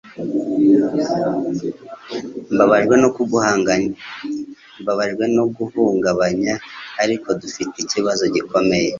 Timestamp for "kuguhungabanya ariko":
5.55-7.27